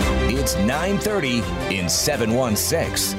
It's 0.00 0.54
9:30 0.54 1.42
in 1.72 1.88
716. 1.88 3.18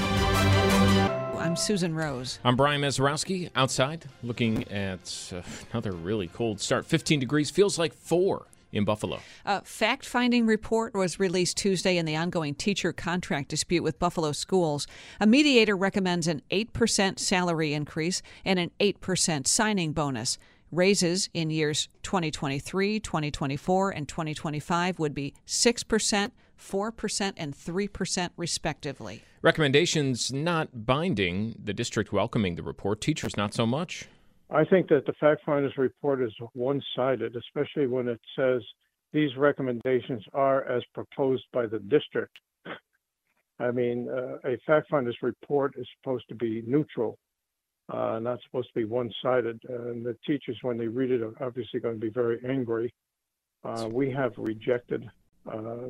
I'm 1.37 1.57
Susan 1.57 1.93
Rose. 1.93 2.39
I'm 2.45 2.55
Brian 2.55 2.79
Mazurowski 2.81 3.49
outside 3.53 4.05
looking 4.23 4.63
at 4.69 5.33
uh, 5.35 5.41
another 5.73 5.91
really 5.91 6.27
cold 6.27 6.61
start. 6.61 6.85
15 6.85 7.19
degrees 7.19 7.49
feels 7.49 7.77
like 7.77 7.93
four 7.93 8.45
in 8.71 8.85
Buffalo. 8.85 9.19
A 9.45 9.61
fact 9.61 10.05
finding 10.05 10.45
report 10.45 10.93
was 10.93 11.19
released 11.19 11.57
Tuesday 11.57 11.97
in 11.97 12.05
the 12.05 12.15
ongoing 12.15 12.55
teacher 12.55 12.93
contract 12.93 13.49
dispute 13.49 13.83
with 13.83 13.99
Buffalo 13.99 14.31
schools. 14.31 14.87
A 15.19 15.27
mediator 15.27 15.75
recommends 15.75 16.27
an 16.27 16.41
8% 16.49 17.19
salary 17.19 17.73
increase 17.73 18.21
and 18.45 18.57
an 18.57 18.71
8% 18.79 19.47
signing 19.47 19.91
bonus. 19.91 20.37
Raises 20.71 21.29
in 21.33 21.49
years 21.49 21.89
2023, 22.03 22.99
2024, 22.99 23.89
and 23.89 24.07
2025 24.07 24.99
would 24.99 25.15
be 25.15 25.33
6%, 25.47 26.31
4%, 26.59 27.33
and 27.37 27.55
3%, 27.55 28.29
respectively. 28.37 29.23
Recommendations 29.41 30.31
not 30.31 30.85
binding, 30.85 31.55
the 31.63 31.73
district 31.73 32.11
welcoming 32.11 32.55
the 32.55 32.63
report, 32.63 33.01
teachers 33.01 33.37
not 33.37 33.53
so 33.53 33.65
much. 33.65 34.07
I 34.51 34.65
think 34.65 34.89
that 34.89 35.05
the 35.05 35.13
fact 35.19 35.43
finder's 35.45 35.77
report 35.77 36.21
is 36.21 36.33
one 36.53 36.81
sided, 36.95 37.35
especially 37.35 37.87
when 37.87 38.07
it 38.07 38.19
says 38.35 38.61
these 39.13 39.35
recommendations 39.37 40.23
are 40.33 40.63
as 40.65 40.83
proposed 40.93 41.43
by 41.53 41.67
the 41.67 41.79
district. 41.79 42.35
I 43.59 43.71
mean, 43.71 44.09
uh, 44.09 44.37
a 44.49 44.57
fact 44.65 44.89
finder's 44.89 45.17
report 45.21 45.75
is 45.77 45.87
supposed 45.99 46.25
to 46.29 46.35
be 46.35 46.63
neutral, 46.65 47.19
uh, 47.89 48.19
not 48.19 48.39
supposed 48.45 48.69
to 48.69 48.79
be 48.79 48.85
one 48.85 49.11
sided. 49.21 49.59
And 49.67 50.05
the 50.05 50.15
teachers, 50.25 50.57
when 50.61 50.77
they 50.77 50.87
read 50.87 51.11
it, 51.11 51.21
are 51.21 51.33
obviously 51.43 51.79
going 51.79 51.95
to 51.95 52.01
be 52.01 52.09
very 52.11 52.39
angry. 52.47 52.93
Uh, 53.63 53.87
we 53.91 54.09
have 54.11 54.31
rejected 54.37 55.09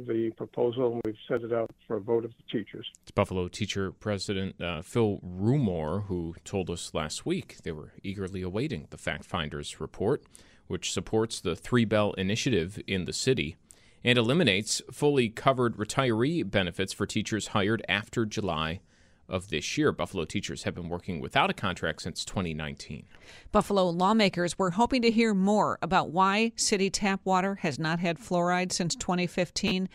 the 0.08 0.32
proposal 0.38 0.94
and 0.94 1.02
we've 1.06 1.16
set 1.28 1.42
it 1.44 1.54
out 1.54 1.70
for 1.88 1.98
a 1.98 2.02
vote 2.02 2.26
of 2.26 2.32
the 2.32 2.58
teachers. 2.58 2.88
It's 3.04 3.12
Buffalo 3.12 3.48
teacher 3.48 3.92
president 3.92 4.62
uh, 4.62 4.82
Phil 4.82 5.20
Rumore 5.24 6.06
who 6.06 6.36
told 6.44 6.70
us 6.70 6.94
last 6.94 7.26
week 7.26 7.58
they 7.64 7.72
were 7.72 7.94
eagerly 8.04 8.42
awaiting 8.42 8.88
the 8.90 8.98
fact 8.98 9.26
finder's 9.26 9.80
report, 9.80 10.24
which 10.68 10.92
supports 10.92 11.40
the 11.40 11.56
Three 11.56 11.86
Bell 11.86 12.14
initiative 12.14 12.82
in 12.88 13.06
the 13.06 13.14
city 13.14 13.56
and 14.04 14.18
eliminates 14.18 14.82
fully 14.92 15.30
covered 15.30 15.76
retiree 15.76 16.50
benefits 16.50 16.94
for 16.94 17.06
teachers 17.06 17.48
hired 17.48 17.84
after 17.90 18.26
July 18.26 18.80
of 19.30 19.50
this 19.50 19.78
year. 19.78 19.92
Buffalo 19.92 20.26
teachers 20.26 20.64
have 20.64 20.76
been 20.76 20.90
working 20.90 21.22
without 21.22 21.50
a 21.50 21.54
contract 21.54 22.02
since 22.02 22.26
2019. 22.26 23.06
Buffalo 23.52 23.90
lawmakers 23.90 24.58
were 24.58 24.72
hoping 24.72 25.02
to 25.02 25.12
hear 25.12 25.34
more 25.34 25.78
about 25.82 26.10
why 26.10 26.52
city 26.56 26.90
tap 26.90 27.22
water 27.24 27.56
has 27.56 27.80
not 27.80 28.00
had 28.00 28.18
fluoride 28.20 28.72
since 28.72 28.96
2015, 28.96 29.88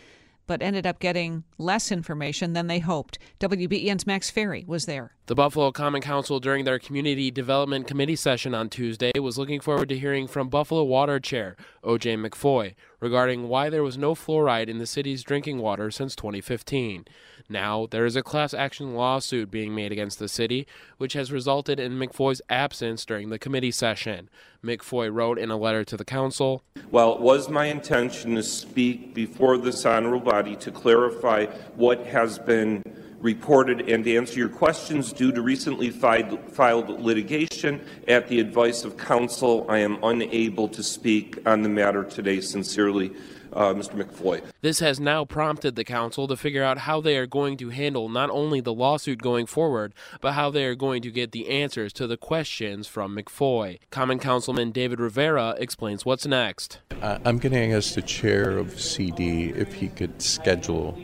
but 0.46 0.62
ended 0.62 0.86
up 0.86 0.98
getting 0.98 1.44
less 1.58 1.90
information 1.90 2.52
than 2.52 2.66
they 2.66 2.78
hoped. 2.78 3.18
WBEN's 3.40 4.06
Max 4.06 4.30
Ferry 4.30 4.64
was 4.66 4.86
there. 4.86 5.14
The 5.26 5.34
Buffalo 5.34 5.72
Common 5.72 6.02
Council, 6.02 6.38
during 6.38 6.66
their 6.66 6.78
Community 6.78 7.30
Development 7.30 7.86
Committee 7.86 8.14
session 8.14 8.54
on 8.54 8.68
Tuesday, 8.68 9.10
was 9.18 9.38
looking 9.38 9.58
forward 9.58 9.88
to 9.88 9.98
hearing 9.98 10.26
from 10.26 10.50
Buffalo 10.50 10.84
Water 10.84 11.18
Chair 11.18 11.56
O.J. 11.82 12.16
McFoy 12.16 12.74
regarding 13.00 13.48
why 13.48 13.70
there 13.70 13.82
was 13.82 13.96
no 13.96 14.14
fluoride 14.14 14.68
in 14.68 14.76
the 14.76 14.84
city's 14.84 15.22
drinking 15.22 15.60
water 15.60 15.90
since 15.90 16.14
2015. 16.14 17.06
Now, 17.48 17.86
there 17.90 18.04
is 18.04 18.16
a 18.16 18.22
class 18.22 18.52
action 18.52 18.94
lawsuit 18.94 19.50
being 19.50 19.74
made 19.74 19.92
against 19.92 20.18
the 20.18 20.28
city, 20.28 20.66
which 20.98 21.14
has 21.14 21.32
resulted 21.32 21.80
in 21.80 21.98
McFoy's 21.98 22.42
absence 22.50 23.06
during 23.06 23.30
the 23.30 23.38
committee 23.38 23.70
session. 23.70 24.28
McFoy 24.62 25.10
wrote 25.10 25.38
in 25.38 25.50
a 25.50 25.56
letter 25.56 25.84
to 25.84 25.96
the 25.96 26.04
council 26.04 26.62
While 26.90 27.14
it 27.14 27.20
was 27.20 27.48
my 27.48 27.64
intention 27.64 28.34
to 28.34 28.42
speak 28.42 29.14
before 29.14 29.56
this 29.56 29.86
honorable 29.86 30.20
body 30.20 30.54
to 30.56 30.70
clarify 30.70 31.46
what 31.76 32.04
has 32.08 32.38
been 32.38 32.82
reported 33.24 33.88
and 33.88 34.04
to 34.04 34.16
answer 34.16 34.38
your 34.38 34.50
questions 34.50 35.10
due 35.10 35.32
to 35.32 35.40
recently 35.40 35.88
filed, 35.88 36.38
filed 36.52 36.90
litigation 37.00 37.80
at 38.06 38.28
the 38.28 38.38
advice 38.38 38.84
of 38.84 38.98
counsel, 38.98 39.64
I 39.68 39.78
am 39.78 39.98
unable 40.04 40.68
to 40.68 40.82
speak 40.82 41.38
on 41.46 41.62
the 41.62 41.70
matter 41.70 42.04
today. 42.04 42.42
Sincerely, 42.42 43.12
uh, 43.54 43.72
Mr. 43.72 43.94
McFoy. 43.94 44.42
This 44.60 44.80
has 44.80 45.00
now 45.00 45.24
prompted 45.24 45.76
the 45.76 45.84
council 45.84 46.26
to 46.28 46.36
figure 46.36 46.62
out 46.62 46.78
how 46.78 47.00
they 47.00 47.16
are 47.16 47.26
going 47.26 47.56
to 47.58 47.70
handle 47.70 48.08
not 48.08 48.28
only 48.30 48.60
the 48.60 48.74
lawsuit 48.74 49.22
going 49.22 49.46
forward, 49.46 49.94
but 50.20 50.32
how 50.32 50.50
they 50.50 50.64
are 50.64 50.74
going 50.74 51.00
to 51.02 51.10
get 51.10 51.32
the 51.32 51.48
answers 51.48 51.92
to 51.94 52.06
the 52.06 52.16
questions 52.16 52.86
from 52.86 53.16
McFoy. 53.16 53.78
Common 53.90 54.18
Councilman 54.18 54.72
David 54.72 55.00
Rivera 55.00 55.54
explains 55.58 56.04
what's 56.04 56.26
next. 56.26 56.80
Uh, 57.00 57.18
I'm 57.24 57.38
going 57.38 57.52
to 57.52 57.76
ask 57.76 57.94
the 57.94 58.02
chair 58.02 58.58
of 58.58 58.78
CD 58.78 59.50
if 59.50 59.74
he 59.74 59.88
could 59.88 60.20
schedule 60.20 60.98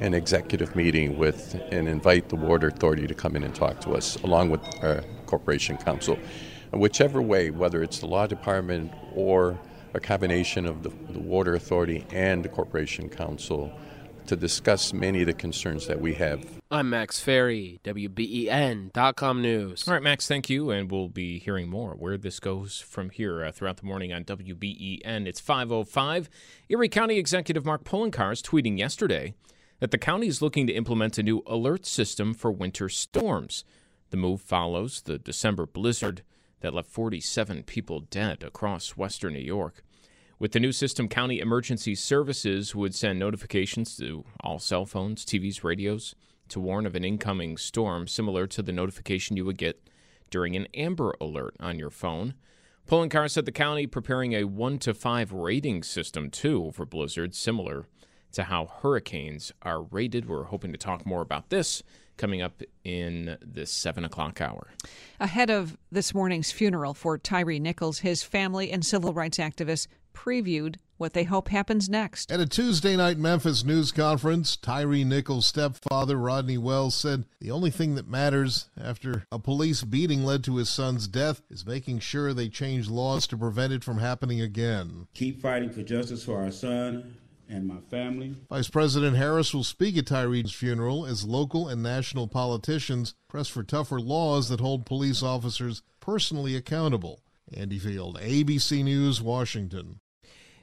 an 0.00 0.14
executive 0.14 0.74
meeting 0.74 1.18
with 1.18 1.54
and 1.70 1.86
invite 1.86 2.30
the 2.30 2.36
water 2.36 2.68
authority 2.68 3.06
to 3.06 3.14
come 3.14 3.36
in 3.36 3.44
and 3.44 3.54
talk 3.54 3.80
to 3.82 3.92
us, 3.92 4.16
along 4.22 4.50
with 4.50 4.60
our 4.82 5.04
corporation 5.26 5.76
counsel. 5.76 6.18
Whichever 6.72 7.20
way, 7.20 7.50
whether 7.50 7.82
it's 7.82 7.98
the 7.98 8.06
law 8.06 8.26
department 8.26 8.92
or 9.14 9.58
a 9.92 10.00
combination 10.00 10.66
of 10.66 10.82
the, 10.82 10.90
the 11.10 11.18
water 11.18 11.54
authority 11.54 12.06
and 12.10 12.44
the 12.44 12.48
corporation 12.48 13.08
counsel, 13.08 13.72
to 14.26 14.36
discuss 14.36 14.92
many 14.92 15.22
of 15.22 15.26
the 15.26 15.32
concerns 15.32 15.88
that 15.88 16.00
we 16.00 16.14
have. 16.14 16.44
I'm 16.70 16.88
Max 16.88 17.18
Ferry, 17.18 17.80
WBEN.com 17.82 19.42
News. 19.42 19.88
All 19.88 19.94
right, 19.94 20.02
Max, 20.02 20.28
thank 20.28 20.48
you. 20.48 20.70
And 20.70 20.88
we'll 20.88 21.08
be 21.08 21.40
hearing 21.40 21.68
more 21.68 21.94
where 21.94 22.16
this 22.16 22.38
goes 22.38 22.78
from 22.78 23.10
here 23.10 23.44
uh, 23.44 23.50
throughout 23.50 23.78
the 23.78 23.86
morning 23.86 24.12
on 24.12 24.22
WBEN. 24.22 25.26
It's 25.26 25.40
505. 25.40 26.30
Erie 26.68 26.88
County 26.88 27.18
Executive 27.18 27.64
Mark 27.64 27.82
Poloncarz 27.82 28.34
is 28.34 28.42
tweeting 28.42 28.78
yesterday 28.78 29.34
that 29.80 29.90
the 29.90 29.98
county 29.98 30.28
is 30.28 30.42
looking 30.42 30.66
to 30.66 30.74
implement 30.74 31.18
a 31.18 31.22
new 31.22 31.42
alert 31.46 31.84
system 31.84 32.32
for 32.34 32.52
winter 32.52 32.88
storms. 32.88 33.64
The 34.10 34.16
move 34.16 34.40
follows 34.40 35.02
the 35.02 35.18
December 35.18 35.66
blizzard 35.66 36.22
that 36.60 36.74
left 36.74 36.90
47 36.90 37.62
people 37.64 38.00
dead 38.00 38.42
across 38.42 38.96
western 38.96 39.32
New 39.32 39.40
York. 39.40 39.82
With 40.38 40.52
the 40.52 40.60
new 40.60 40.72
system, 40.72 41.08
county 41.08 41.40
emergency 41.40 41.94
services 41.94 42.74
would 42.74 42.94
send 42.94 43.18
notifications 43.18 43.96
to 43.96 44.24
all 44.40 44.58
cell 44.58 44.86
phones, 44.86 45.24
TVs, 45.24 45.64
radios 45.64 46.14
to 46.48 46.60
warn 46.60 46.86
of 46.86 46.94
an 46.94 47.04
incoming 47.04 47.56
storm, 47.56 48.06
similar 48.06 48.46
to 48.48 48.62
the 48.62 48.72
notification 48.72 49.36
you 49.36 49.44
would 49.44 49.58
get 49.58 49.88
during 50.30 50.56
an 50.56 50.66
Amber 50.74 51.14
Alert 51.20 51.56
on 51.60 51.78
your 51.78 51.90
phone. 51.90 52.34
Poloncarz 52.86 53.30
said 53.30 53.44
the 53.44 53.52
county 53.52 53.86
preparing 53.86 54.32
a 54.32 54.44
1 54.44 54.78
to 54.80 54.94
5 54.94 55.32
rating 55.32 55.82
system, 55.82 56.28
too, 56.30 56.70
for 56.74 56.84
blizzards, 56.84 57.38
similar 57.38 57.86
to 58.32 58.44
how 58.44 58.66
hurricanes 58.82 59.52
are 59.62 59.82
rated. 59.82 60.28
We're 60.28 60.44
hoping 60.44 60.72
to 60.72 60.78
talk 60.78 61.06
more 61.06 61.22
about 61.22 61.50
this 61.50 61.82
coming 62.16 62.42
up 62.42 62.62
in 62.84 63.38
the 63.40 63.64
7 63.64 64.04
o'clock 64.04 64.42
hour. 64.42 64.68
Ahead 65.18 65.48
of 65.48 65.78
this 65.90 66.12
morning's 66.12 66.52
funeral 66.52 66.92
for 66.92 67.16
Tyre 67.16 67.58
Nichols, 67.58 68.00
his 68.00 68.22
family 68.22 68.70
and 68.70 68.84
civil 68.84 69.14
rights 69.14 69.38
activists 69.38 69.86
previewed 70.14 70.76
what 70.98 71.14
they 71.14 71.24
hope 71.24 71.48
happens 71.48 71.88
next. 71.88 72.30
At 72.30 72.40
a 72.40 72.46
Tuesday 72.46 72.94
night 72.94 73.16
Memphis 73.16 73.64
news 73.64 73.90
conference, 73.90 74.54
Tyre 74.54 75.02
Nichols' 75.02 75.46
stepfather, 75.46 76.18
Rodney 76.18 76.58
Wells, 76.58 76.94
said 76.94 77.24
the 77.40 77.50
only 77.50 77.70
thing 77.70 77.94
that 77.94 78.06
matters 78.06 78.68
after 78.78 79.24
a 79.32 79.38
police 79.38 79.82
beating 79.82 80.22
led 80.22 80.44
to 80.44 80.56
his 80.56 80.68
son's 80.68 81.08
death 81.08 81.40
is 81.48 81.64
making 81.64 82.00
sure 82.00 82.34
they 82.34 82.50
change 82.50 82.90
laws 82.90 83.26
to 83.28 83.38
prevent 83.38 83.72
it 83.72 83.82
from 83.82 83.96
happening 83.96 84.42
again. 84.42 85.06
Keep 85.14 85.40
fighting 85.40 85.70
for 85.70 85.82
justice 85.82 86.22
for 86.22 86.36
our 86.36 86.50
son 86.50 87.16
and 87.50 87.66
my 87.66 87.80
family. 87.90 88.34
Vice 88.48 88.68
President 88.68 89.16
Harris 89.16 89.52
will 89.52 89.64
speak 89.64 89.96
at 89.96 90.06
Tyre's 90.06 90.52
funeral 90.52 91.04
as 91.04 91.24
local 91.24 91.68
and 91.68 91.82
national 91.82 92.28
politicians 92.28 93.14
press 93.28 93.48
for 93.48 93.62
tougher 93.62 94.00
laws 94.00 94.48
that 94.48 94.60
hold 94.60 94.86
police 94.86 95.22
officers 95.22 95.82
personally 95.98 96.54
accountable. 96.54 97.20
Andy 97.52 97.78
Field, 97.78 98.18
ABC 98.20 98.84
News, 98.84 99.20
Washington. 99.20 99.98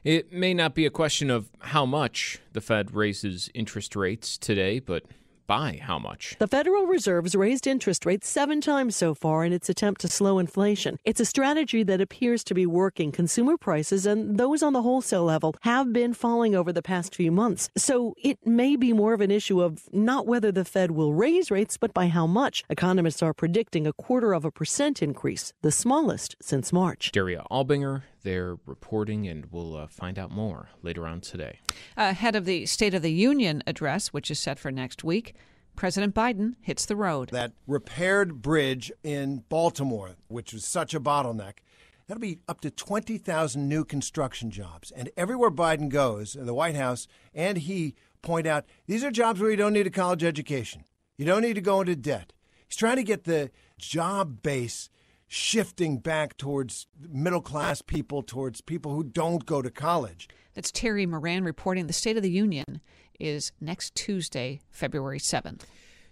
It 0.04 0.32
may 0.32 0.54
not 0.54 0.74
be 0.74 0.86
a 0.86 0.90
question 0.90 1.30
of 1.30 1.50
how 1.60 1.86
much 1.86 2.40
the 2.54 2.62
Fed 2.62 2.94
raises 2.94 3.50
interest 3.54 3.96
rates 3.96 4.38
today, 4.38 4.80
but 4.80 5.04
by 5.48 5.80
how 5.82 5.98
much? 5.98 6.36
The 6.40 6.48
Federal 6.48 6.86
Reserve's 6.86 7.34
raised 7.34 7.66
interest 7.66 8.06
rates 8.06 8.28
seven 8.28 8.62
times 8.62 8.96
so 8.96 9.14
far 9.14 9.46
in 9.46 9.54
its 9.54 9.70
attempt 9.70 10.02
to 10.02 10.08
slow 10.08 10.38
inflation. 10.38 11.00
It's 11.06 11.20
a 11.20 11.26
strategy 11.26 11.84
that 11.84 12.02
appears 12.02 12.44
to 12.44 12.54
be 12.54 12.66
working. 12.66 13.12
Consumer 13.12 13.58
prices 13.58 14.06
and 14.06 14.38
those 14.38 14.62
on 14.62 14.74
the 14.74 14.82
wholesale 14.82 15.24
level 15.24 15.56
have 15.62 15.94
been 15.94 16.14
falling 16.14 16.54
over 16.54 16.74
the 16.74 16.82
past 16.82 17.16
few 17.16 17.32
months. 17.32 17.70
So 17.78 18.14
it 18.22 18.46
may 18.46 18.76
be 18.76 18.94
more 18.94 19.14
of 19.14 19.22
an 19.22 19.32
issue 19.32 19.62
of 19.62 19.84
not 19.92 20.28
whether 20.28 20.52
the 20.52 20.66
Fed 20.66 20.92
will 20.92 21.14
raise 21.14 21.50
rates, 21.50 21.78
but 21.78 21.94
by 21.94 22.08
how 22.08 22.28
much. 22.28 22.64
Economists 22.70 23.24
are 23.24 23.34
predicting 23.34 23.88
a 23.88 23.94
quarter 23.94 24.34
of 24.34 24.44
a 24.44 24.52
percent 24.52 25.02
increase, 25.02 25.54
the 25.62 25.72
smallest 25.72 26.36
since 26.42 26.74
March. 26.74 27.12
Daria 27.12 27.44
Albinger, 27.50 28.04
they're 28.28 28.58
reporting, 28.66 29.26
and 29.26 29.46
we'll 29.52 29.78
uh, 29.78 29.88
find 29.88 30.20
out 30.20 30.32
more 30.32 30.68
later 30.84 31.08
on 31.08 31.22
today. 31.22 31.62
Ahead 31.96 32.36
of 32.36 32.44
the 32.44 32.66
State 32.66 32.94
of 32.94 33.02
the 33.02 33.12
Union 33.12 33.64
address, 33.66 34.10
which 34.10 34.30
is 34.30 34.38
set 34.38 34.60
for 34.60 34.70
next 34.70 35.02
week, 35.02 35.34
President 35.78 36.14
Biden 36.14 36.56
hits 36.60 36.86
the 36.86 36.98
road. 36.98 37.30
That 37.30 37.54
repaired 37.68 38.42
bridge 38.42 38.92
in 39.02 39.46
Baltimore, 39.48 40.18
which 40.28 40.52
was 40.52 40.66
such 40.66 40.94
a 40.94 41.00
bottleneck, 41.00 41.60
that'll 42.06 42.20
be 42.20 42.40
up 42.50 42.60
to 42.62 42.70
20,000 42.70 43.70
new 43.70 43.86
construction 43.86 44.52
jobs. 44.52 44.92
And 44.92 45.10
everywhere 45.16 45.52
Biden 45.52 45.88
goes, 45.88 46.36
the 46.38 46.54
White 46.54 46.76
House 46.76 47.08
and 47.34 47.58
he 47.60 47.96
point 48.22 48.46
out 48.46 48.66
these 48.88 49.06
are 49.06 49.12
jobs 49.12 49.40
where 49.40 49.52
you 49.52 49.56
don't 49.56 49.72
need 49.72 49.88
a 49.88 49.92
college 49.92 50.26
education. 50.26 50.84
You 51.18 51.26
don't 51.26 51.44
need 51.44 51.56
to 51.56 51.62
go 51.62 51.80
into 51.80 51.96
debt. 51.96 52.34
He's 52.68 52.76
trying 52.76 52.98
to 52.98 53.04
get 53.04 53.24
the 53.24 53.52
job 53.78 54.42
base 54.42 54.90
shifting 55.28 55.98
back 55.98 56.38
towards 56.38 56.88
middle 57.00 57.42
class 57.42 57.82
people, 57.82 58.24
towards 58.24 58.62
people 58.62 58.94
who 58.94 59.04
don't 59.04 59.46
go 59.46 59.62
to 59.62 59.70
college. 59.70 60.30
That's 60.54 60.72
Terry 60.72 61.06
Moran 61.06 61.44
reporting 61.44 61.88
the 61.88 61.94
State 61.94 62.18
of 62.18 62.24
the 62.24 62.32
Union 62.32 62.82
is 63.20 63.52
next 63.60 63.94
Tuesday, 63.96 64.62
February 64.70 65.20
7th. 65.20 65.62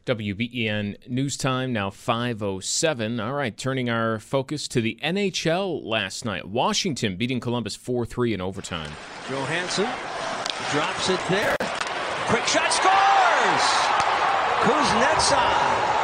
WBEN 0.06 1.08
News 1.08 1.36
Time 1.36 1.74
now 1.74 1.90
507. 1.90 3.20
All 3.20 3.34
right, 3.34 3.58
turning 3.58 3.90
our 3.90 4.20
focus 4.20 4.68
to 4.68 4.80
the 4.80 5.00
NHL 5.04 5.84
last 5.84 6.26
night. 6.26 6.48
Washington 6.48 7.16
beating 7.16 7.40
Columbus 7.40 7.76
4 7.76 8.06
3 8.06 8.36
in 8.36 8.42
overtime. 8.42 8.92
Johansson 9.28 9.90
drops 10.72 11.10
it 11.10 11.20
there. 11.28 11.56
Quick 12.28 12.46
shot 12.46 12.72
scores! 12.72 13.64
Kuznetsov 14.62 15.96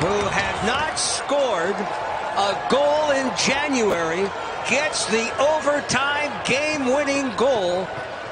who 0.00 0.28
had 0.28 0.55
not 0.66 0.98
scored 0.98 1.76
a 1.76 2.68
goal 2.68 3.12
in 3.12 3.30
January, 3.38 4.28
gets 4.68 5.06
the 5.06 5.30
overtime 5.40 6.32
game 6.44 6.86
winning 6.86 7.34
goal 7.36 7.86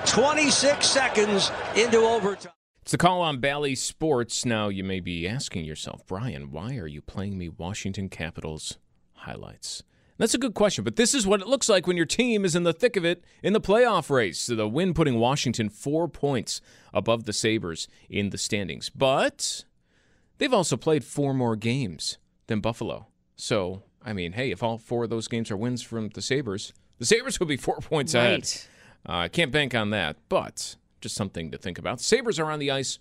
26 0.06 0.84
seconds 0.84 1.52
into 1.76 1.98
overtime. 1.98 2.52
It's 2.82 2.90
the 2.90 2.98
call 2.98 3.22
on 3.22 3.38
Bally 3.38 3.76
Sports. 3.76 4.44
Now, 4.44 4.68
you 4.68 4.82
may 4.82 4.98
be 4.98 5.28
asking 5.28 5.64
yourself, 5.64 6.04
Brian, 6.06 6.50
why 6.50 6.76
are 6.76 6.88
you 6.88 7.00
playing 7.00 7.38
me 7.38 7.48
Washington 7.48 8.08
Capitals 8.08 8.78
highlights? 9.12 9.84
That's 10.18 10.34
a 10.34 10.38
good 10.38 10.54
question, 10.54 10.84
but 10.84 10.96
this 10.96 11.14
is 11.14 11.26
what 11.26 11.40
it 11.40 11.46
looks 11.46 11.68
like 11.68 11.86
when 11.86 11.96
your 11.96 12.04
team 12.04 12.44
is 12.44 12.54
in 12.56 12.64
the 12.64 12.72
thick 12.72 12.96
of 12.96 13.04
it 13.04 13.24
in 13.42 13.52
the 13.52 13.60
playoff 13.60 14.10
race. 14.10 14.40
So 14.40 14.56
The 14.56 14.68
win 14.68 14.92
putting 14.92 15.18
Washington 15.18 15.68
four 15.68 16.08
points 16.08 16.60
above 16.92 17.24
the 17.24 17.32
Sabres 17.32 17.88
in 18.10 18.30
the 18.30 18.38
standings. 18.38 18.90
But 18.90 19.64
They've 20.38 20.52
also 20.52 20.76
played 20.76 21.04
four 21.04 21.32
more 21.32 21.56
games 21.56 22.18
than 22.46 22.60
Buffalo. 22.60 23.06
So, 23.36 23.82
I 24.04 24.12
mean, 24.12 24.32
hey, 24.32 24.50
if 24.50 24.62
all 24.62 24.78
four 24.78 25.04
of 25.04 25.10
those 25.10 25.28
games 25.28 25.50
are 25.50 25.56
wins 25.56 25.82
from 25.82 26.08
the 26.10 26.22
Sabres, 26.22 26.72
the 26.98 27.06
Sabres 27.06 27.40
will 27.40 27.46
be 27.46 27.56
four 27.56 27.78
points 27.78 28.14
right. 28.14 28.24
ahead. 28.24 28.50
I 29.06 29.24
uh, 29.26 29.28
can't 29.28 29.52
bank 29.52 29.74
on 29.74 29.90
that, 29.90 30.16
but 30.28 30.76
just 31.00 31.14
something 31.14 31.50
to 31.50 31.58
think 31.58 31.78
about. 31.78 31.98
The 31.98 32.04
Sabres 32.04 32.38
are 32.38 32.50
on 32.50 32.58
the 32.58 32.70
ice 32.70 32.98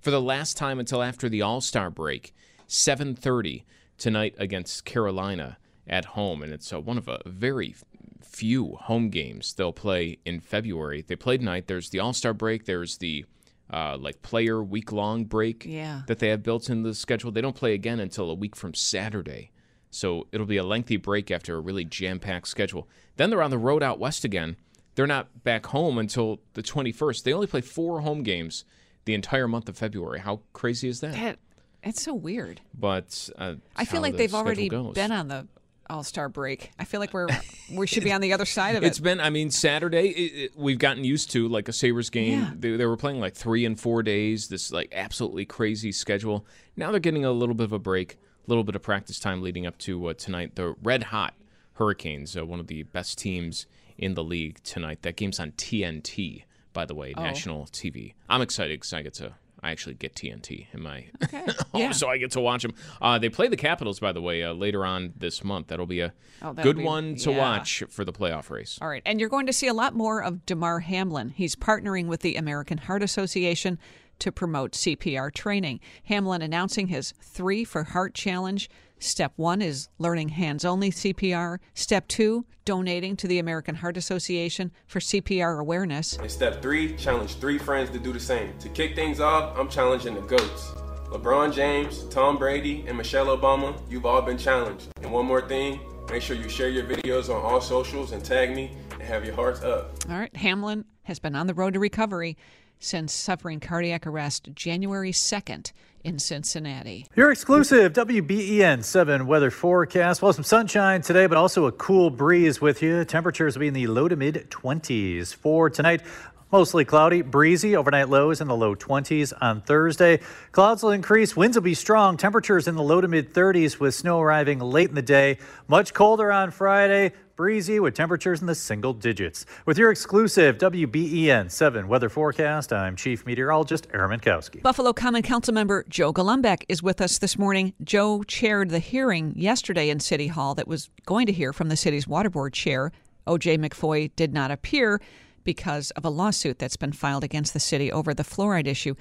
for 0.00 0.10
the 0.10 0.20
last 0.20 0.56
time 0.56 0.78
until 0.78 1.02
after 1.02 1.28
the 1.28 1.42
All-Star 1.42 1.90
break, 1.90 2.34
7:30 2.68 3.64
tonight 3.98 4.34
against 4.38 4.84
Carolina 4.84 5.58
at 5.86 6.06
home, 6.06 6.42
and 6.42 6.52
it's 6.52 6.72
uh, 6.72 6.80
one 6.80 6.98
of 6.98 7.08
a 7.08 7.20
very 7.26 7.74
few 8.22 8.76
home 8.76 9.10
games 9.10 9.52
they'll 9.52 9.72
play 9.72 10.18
in 10.24 10.40
February. 10.40 11.02
They 11.06 11.16
played 11.16 11.40
tonight. 11.40 11.66
There's 11.66 11.90
the 11.90 11.98
All-Star 11.98 12.32
break. 12.32 12.64
There's 12.64 12.98
the 12.98 13.26
uh, 13.72 13.96
like 13.98 14.22
player 14.22 14.62
week 14.62 14.92
long 14.92 15.24
break 15.24 15.64
yeah. 15.66 16.02
that 16.06 16.18
they 16.18 16.28
have 16.28 16.42
built 16.42 16.68
in 16.68 16.82
the 16.82 16.94
schedule. 16.94 17.30
They 17.30 17.40
don't 17.40 17.56
play 17.56 17.74
again 17.74 18.00
until 18.00 18.30
a 18.30 18.34
week 18.34 18.54
from 18.54 18.74
Saturday. 18.74 19.50
So 19.90 20.26
it'll 20.32 20.46
be 20.46 20.56
a 20.56 20.64
lengthy 20.64 20.96
break 20.96 21.30
after 21.30 21.56
a 21.56 21.60
really 21.60 21.84
jam 21.84 22.18
packed 22.18 22.48
schedule. 22.48 22.88
Then 23.16 23.30
they're 23.30 23.42
on 23.42 23.50
the 23.50 23.58
road 23.58 23.82
out 23.82 23.98
west 23.98 24.24
again. 24.24 24.56
They're 24.94 25.06
not 25.06 25.44
back 25.44 25.66
home 25.66 25.98
until 25.98 26.40
the 26.54 26.62
21st. 26.62 27.22
They 27.22 27.32
only 27.32 27.46
play 27.46 27.62
four 27.62 28.00
home 28.00 28.22
games 28.22 28.64
the 29.04 29.14
entire 29.14 29.48
month 29.48 29.68
of 29.68 29.76
February. 29.76 30.20
How 30.20 30.40
crazy 30.52 30.88
is 30.88 31.00
that? 31.00 31.14
that 31.14 31.38
it's 31.82 32.02
so 32.02 32.14
weird. 32.14 32.60
But 32.78 33.30
uh, 33.36 33.54
I 33.74 33.84
feel 33.84 34.02
like 34.02 34.12
the 34.12 34.18
they've 34.18 34.34
already 34.34 34.68
goes. 34.68 34.94
been 34.94 35.12
on 35.12 35.28
the 35.28 35.46
all 35.90 36.02
Star 36.02 36.28
break. 36.28 36.70
I 36.78 36.84
feel 36.84 37.00
like 37.00 37.12
we're 37.12 37.28
we 37.72 37.86
should 37.86 38.04
be 38.04 38.12
on 38.12 38.20
the 38.20 38.32
other 38.32 38.44
side 38.44 38.76
of 38.76 38.82
it. 38.84 38.86
It's 38.86 38.98
been, 38.98 39.20
I 39.20 39.30
mean, 39.30 39.50
Saturday 39.50 40.08
it, 40.08 40.32
it, 40.44 40.52
we've 40.56 40.78
gotten 40.78 41.04
used 41.04 41.30
to 41.32 41.48
like 41.48 41.68
a 41.68 41.72
Sabres 41.72 42.10
game. 42.10 42.40
Yeah. 42.40 42.50
They, 42.58 42.76
they 42.76 42.86
were 42.86 42.96
playing 42.96 43.20
like 43.20 43.34
three 43.34 43.64
and 43.64 43.78
four 43.78 44.02
days. 44.02 44.48
This 44.48 44.72
like 44.72 44.92
absolutely 44.94 45.44
crazy 45.44 45.92
schedule. 45.92 46.46
Now 46.76 46.90
they're 46.90 47.00
getting 47.00 47.24
a 47.24 47.32
little 47.32 47.54
bit 47.54 47.64
of 47.64 47.72
a 47.72 47.78
break, 47.78 48.14
a 48.14 48.16
little 48.50 48.64
bit 48.64 48.74
of 48.76 48.82
practice 48.82 49.18
time 49.18 49.42
leading 49.42 49.66
up 49.66 49.78
to 49.78 50.06
uh, 50.08 50.14
tonight. 50.14 50.54
The 50.54 50.74
red 50.82 51.04
hot 51.04 51.34
Hurricanes, 51.74 52.36
uh, 52.36 52.44
one 52.46 52.60
of 52.60 52.66
the 52.66 52.82
best 52.84 53.18
teams 53.18 53.66
in 53.98 54.14
the 54.14 54.24
league 54.24 54.62
tonight. 54.62 55.02
That 55.02 55.16
game's 55.16 55.40
on 55.40 55.52
TNT, 55.52 56.44
by 56.72 56.84
the 56.84 56.94
way, 56.94 57.14
Oh. 57.16 57.22
national 57.22 57.66
TV. 57.66 58.14
I'm 58.28 58.42
excited 58.42 58.78
because 58.80 58.92
I 58.92 59.02
get 59.02 59.14
to. 59.14 59.34
I 59.62 59.70
actually 59.70 59.94
get 59.94 60.14
TNT 60.16 60.66
in 60.72 60.82
my 60.82 61.06
Okay. 61.22 61.38
home, 61.72 61.80
Yeah. 61.80 61.92
so 61.92 62.08
I 62.08 62.18
get 62.18 62.32
to 62.32 62.40
watch 62.40 62.62
them. 62.62 62.74
Uh, 63.00 63.18
they 63.18 63.28
play 63.28 63.46
the 63.48 63.56
Capitals, 63.56 64.00
by 64.00 64.10
the 64.12 64.20
way, 64.20 64.42
uh, 64.42 64.52
later 64.52 64.84
on 64.84 65.12
this 65.16 65.44
month. 65.44 65.68
That'll 65.68 65.86
be 65.86 66.00
a 66.00 66.12
Oh, 66.42 66.52
that'll 66.52 66.72
good 66.72 66.78
be- 66.78 66.84
one 66.84 67.14
to 67.16 67.30
yeah. 67.30 67.38
watch 67.38 67.84
for 67.88 68.04
the 68.04 68.12
playoff 68.12 68.50
race. 68.50 68.78
All 68.82 68.88
right. 68.88 69.02
And 69.06 69.20
you're 69.20 69.28
going 69.28 69.46
to 69.46 69.52
see 69.52 69.68
a 69.68 69.74
lot 69.74 69.94
more 69.94 70.20
of 70.22 70.44
Damar 70.46 70.80
Hamlin. 70.80 71.28
He's 71.30 71.54
partnering 71.54 72.06
with 72.06 72.20
the 72.22 72.34
American 72.34 72.78
Heart 72.78 73.04
Association 73.04 73.78
to 74.18 74.32
promote 74.32 74.72
CPR 74.72 75.32
training. 75.32 75.78
Hamlin 76.04 76.42
announcing 76.42 76.88
his 76.88 77.14
Three 77.22 77.64
for 77.64 77.84
Heart 77.84 78.14
Challenge. 78.14 78.68
Step 79.02 79.32
one 79.34 79.60
is 79.60 79.88
learning 79.98 80.28
hands 80.28 80.64
only 80.64 80.92
CPR. 80.92 81.58
Step 81.74 82.06
two, 82.06 82.46
donating 82.64 83.16
to 83.16 83.26
the 83.26 83.40
American 83.40 83.74
Heart 83.74 83.96
Association 83.96 84.70
for 84.86 85.00
CPR 85.00 85.58
awareness. 85.58 86.16
And 86.16 86.30
step 86.30 86.62
three, 86.62 86.96
challenge 86.96 87.34
three 87.38 87.58
friends 87.58 87.90
to 87.90 87.98
do 87.98 88.12
the 88.12 88.20
same. 88.20 88.56
To 88.60 88.68
kick 88.68 88.94
things 88.94 89.18
off, 89.18 89.58
I'm 89.58 89.68
challenging 89.68 90.14
the 90.14 90.20
GOATs. 90.20 90.66
LeBron 91.10 91.52
James, 91.52 92.04
Tom 92.10 92.38
Brady, 92.38 92.84
and 92.86 92.96
Michelle 92.96 93.36
Obama, 93.36 93.76
you've 93.90 94.06
all 94.06 94.22
been 94.22 94.38
challenged. 94.38 94.86
And 95.02 95.10
one 95.10 95.26
more 95.26 95.46
thing, 95.46 95.80
make 96.08 96.22
sure 96.22 96.36
you 96.36 96.48
share 96.48 96.68
your 96.68 96.84
videos 96.84 97.28
on 97.28 97.42
all 97.42 97.60
socials 97.60 98.12
and 98.12 98.24
tag 98.24 98.54
me 98.54 98.70
and 98.92 99.02
have 99.02 99.24
your 99.24 99.34
hearts 99.34 99.62
up. 99.62 99.96
All 100.08 100.16
right. 100.16 100.34
Hamlin 100.36 100.84
has 101.02 101.18
been 101.18 101.34
on 101.34 101.48
the 101.48 101.54
road 101.54 101.74
to 101.74 101.80
recovery 101.80 102.36
since 102.82 103.12
suffering 103.12 103.60
cardiac 103.60 104.06
arrest 104.06 104.50
January 104.54 105.12
2nd 105.12 105.72
in 106.04 106.18
Cincinnati. 106.18 107.06
Your 107.14 107.30
exclusive 107.30 107.92
WBEN 107.92 108.82
7 108.82 109.26
weather 109.26 109.50
forecast. 109.50 110.20
Well, 110.20 110.32
some 110.32 110.44
sunshine 110.44 111.02
today, 111.02 111.26
but 111.26 111.38
also 111.38 111.66
a 111.66 111.72
cool 111.72 112.10
breeze 112.10 112.60
with 112.60 112.82
you. 112.82 113.04
Temperatures 113.04 113.54
will 113.54 113.60
be 113.60 113.68
in 113.68 113.74
the 113.74 113.86
low 113.86 114.08
to 114.08 114.16
mid 114.16 114.50
20s. 114.50 115.34
For 115.34 115.70
tonight, 115.70 116.02
mostly 116.52 116.84
cloudy, 116.84 117.22
breezy, 117.22 117.74
overnight 117.74 118.10
lows 118.10 118.42
in 118.42 118.46
the 118.46 118.54
low 118.54 118.76
20s 118.76 119.32
on 119.40 119.62
Thursday. 119.62 120.20
Clouds 120.52 120.82
will 120.82 120.90
increase, 120.90 121.34
winds 121.34 121.56
will 121.56 121.62
be 121.62 121.74
strong, 121.74 122.18
temperatures 122.18 122.68
in 122.68 122.76
the 122.76 122.82
low 122.82 123.00
to 123.00 123.08
mid 123.08 123.32
30s 123.32 123.80
with 123.80 123.94
snow 123.94 124.20
arriving 124.20 124.60
late 124.60 124.90
in 124.90 124.94
the 124.94 125.02
day. 125.02 125.38
Much 125.66 125.94
colder 125.94 126.30
on 126.30 126.50
Friday. 126.50 127.12
Breezy 127.34 127.80
with 127.80 127.94
temperatures 127.94 128.42
in 128.42 128.46
the 128.46 128.54
single 128.54 128.92
digits. 128.92 129.46
With 129.64 129.78
your 129.78 129.90
exclusive 129.90 130.58
WBEN 130.58 131.50
7 131.50 131.88
weather 131.88 132.10
forecast, 132.10 132.74
I'm 132.74 132.94
Chief 132.94 133.24
Meteorologist 133.24 133.88
Aaron 133.94 134.20
Mentkowski. 134.20 134.62
Buffalo 134.62 134.92
Common 134.92 135.22
Council 135.22 135.54
member 135.54 135.84
Joe 135.88 136.12
Golombek 136.12 136.64
is 136.68 136.82
with 136.82 137.00
us 137.00 137.18
this 137.18 137.38
morning. 137.38 137.72
Joe 137.82 138.22
chaired 138.24 138.68
the 138.68 138.78
hearing 138.78 139.32
yesterday 139.34 139.88
in 139.88 139.98
City 139.98 140.26
Hall 140.26 140.54
that 140.56 140.68
was 140.68 140.90
going 141.06 141.26
to 141.26 141.32
hear 141.32 141.54
from 141.54 141.70
the 141.70 141.76
city's 141.76 142.06
water 142.06 142.28
board 142.28 142.52
chair. 142.52 142.92
O.J. 143.26 143.56
McFoy 143.58 144.10
did 144.14 144.34
not 144.34 144.50
appear 144.50 145.00
because 145.44 145.90
of 145.92 146.04
a 146.04 146.10
lawsuit 146.10 146.58
that's 146.58 146.76
been 146.76 146.92
filed 146.92 147.24
against 147.24 147.52
the 147.52 147.60
city 147.60 147.90
over 147.90 148.14
the 148.14 148.22
fluoride 148.22 148.66
issue. 148.66 148.94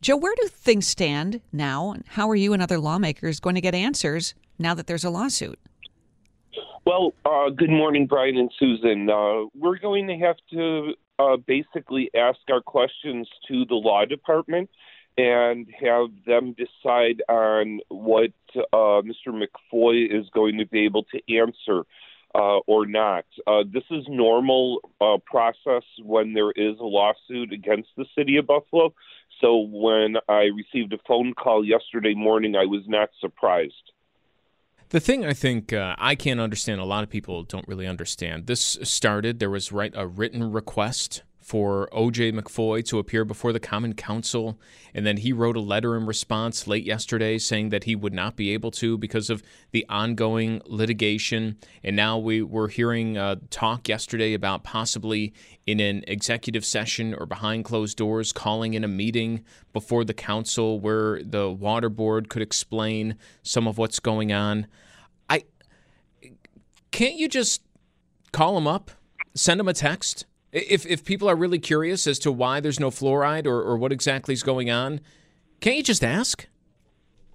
Joe, 0.00 0.16
where 0.16 0.34
do 0.40 0.48
things 0.48 0.86
stand 0.86 1.40
now? 1.52 1.92
And 1.92 2.04
how 2.08 2.28
are 2.28 2.34
you 2.34 2.52
and 2.52 2.62
other 2.62 2.78
lawmakers 2.78 3.38
going 3.38 3.54
to 3.54 3.60
get 3.60 3.74
answers 3.74 4.34
now 4.58 4.74
that 4.74 4.86
there's 4.86 5.04
a 5.04 5.10
lawsuit? 5.10 5.58
Well, 6.84 7.14
uh, 7.24 7.50
good 7.50 7.70
morning, 7.70 8.06
Brian 8.06 8.36
and 8.36 8.50
Susan. 8.58 9.08
Uh, 9.08 9.44
we're 9.54 9.78
going 9.78 10.08
to 10.08 10.16
have 10.16 10.36
to 10.50 10.94
uh, 11.18 11.36
basically 11.36 12.10
ask 12.16 12.40
our 12.50 12.60
questions 12.60 13.28
to 13.46 13.64
the 13.66 13.76
law 13.76 14.04
department 14.04 14.68
and 15.16 15.68
have 15.78 16.08
them 16.26 16.54
decide 16.56 17.22
on 17.28 17.80
what 17.88 18.32
uh, 18.56 19.02
Mr. 19.02 19.28
McFoy 19.28 20.06
is 20.10 20.28
going 20.34 20.58
to 20.58 20.66
be 20.66 20.84
able 20.84 21.04
to 21.04 21.36
answer 21.36 21.84
uh, 22.34 22.58
or 22.66 22.86
not. 22.86 23.24
Uh, 23.46 23.62
this 23.70 23.84
is 23.90 24.04
normal 24.08 24.80
uh, 25.00 25.18
process 25.24 25.82
when 26.02 26.32
there 26.32 26.50
is 26.50 26.78
a 26.78 26.84
lawsuit 26.84 27.52
against 27.52 27.90
the 27.96 28.06
city 28.16 28.36
of 28.36 28.46
Buffalo. 28.46 28.94
So 29.40 29.66
when 29.70 30.16
I 30.28 30.48
received 30.54 30.92
a 30.92 30.98
phone 31.06 31.34
call 31.34 31.64
yesterday 31.64 32.14
morning, 32.14 32.54
I 32.56 32.64
was 32.64 32.82
not 32.86 33.10
surprised. 33.20 33.92
The 34.90 35.00
thing 35.00 35.24
I 35.24 35.32
think 35.32 35.72
uh, 35.72 35.96
I 35.98 36.14
can't 36.14 36.38
understand, 36.38 36.80
a 36.80 36.84
lot 36.84 37.02
of 37.02 37.08
people 37.08 37.42
don't 37.44 37.66
really 37.66 37.86
understand. 37.86 38.46
This 38.46 38.78
started, 38.82 39.38
there 39.38 39.50
was 39.50 39.72
right 39.72 39.92
a 39.94 40.06
written 40.06 40.52
request 40.52 41.22
for 41.42 41.88
OJ 41.92 42.32
McFoy 42.32 42.84
to 42.86 42.98
appear 42.98 43.24
before 43.24 43.52
the 43.52 43.60
Common 43.60 43.94
Council. 43.94 44.58
And 44.94 45.04
then 45.04 45.18
he 45.18 45.32
wrote 45.32 45.56
a 45.56 45.60
letter 45.60 45.96
in 45.96 46.06
response 46.06 46.66
late 46.66 46.84
yesterday 46.84 47.36
saying 47.38 47.70
that 47.70 47.84
he 47.84 47.96
would 47.96 48.14
not 48.14 48.36
be 48.36 48.50
able 48.50 48.70
to 48.72 48.96
because 48.96 49.28
of 49.28 49.42
the 49.72 49.84
ongoing 49.88 50.62
litigation. 50.66 51.58
And 51.82 51.96
now 51.96 52.16
we 52.16 52.42
were 52.42 52.68
hearing 52.68 53.18
uh, 53.18 53.36
talk 53.50 53.88
yesterday 53.88 54.34
about 54.34 54.62
possibly 54.62 55.32
in 55.66 55.80
an 55.80 56.04
executive 56.06 56.64
session 56.64 57.14
or 57.14 57.26
behind 57.26 57.64
closed 57.64 57.96
doors 57.96 58.32
calling 58.32 58.74
in 58.74 58.84
a 58.84 58.88
meeting 58.88 59.44
before 59.72 60.04
the 60.04 60.14
council 60.14 60.78
where 60.78 61.22
the 61.22 61.50
water 61.50 61.88
board 61.88 62.28
could 62.28 62.42
explain 62.42 63.16
some 63.42 63.66
of 63.66 63.78
what's 63.78 63.98
going 63.98 64.32
on. 64.32 64.66
I 65.28 65.44
can't 66.92 67.16
you 67.16 67.28
just 67.28 67.62
call 68.32 68.56
him 68.56 68.66
up, 68.66 68.92
send 69.34 69.60
him 69.60 69.68
a 69.68 69.72
text? 69.72 70.26
If 70.52 70.84
if 70.86 71.04
people 71.04 71.28
are 71.30 71.36
really 71.36 71.58
curious 71.58 72.06
as 72.06 72.18
to 72.20 72.32
why 72.32 72.60
there's 72.60 72.78
no 72.78 72.90
fluoride 72.90 73.46
or, 73.46 73.62
or 73.62 73.76
what 73.76 73.90
exactly 73.90 74.34
is 74.34 74.42
going 74.42 74.70
on, 74.70 75.00
can't 75.60 75.76
you 75.76 75.82
just 75.82 76.04
ask? 76.04 76.46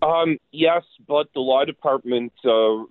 Um, 0.01 0.38
yes, 0.51 0.83
but 1.07 1.27
the 1.33 1.39
law 1.39 1.65
department 1.65 2.31
uh, 2.45 2.83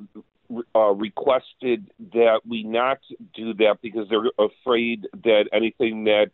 uh, 0.74 0.92
requested 0.92 1.90
that 2.12 2.40
we 2.46 2.64
not 2.64 2.98
do 3.34 3.54
that 3.54 3.78
because 3.80 4.08
they're 4.08 4.30
afraid 4.38 5.06
that 5.24 5.48
anything 5.52 6.04
that 6.04 6.30